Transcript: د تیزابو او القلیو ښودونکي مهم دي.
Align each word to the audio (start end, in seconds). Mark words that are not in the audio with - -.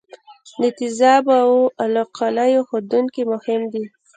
د 0.61 0.63
تیزابو 0.77 1.33
او 1.43 1.51
القلیو 1.85 2.67
ښودونکي 2.69 3.21
مهم 3.31 3.61
دي. 3.73 3.83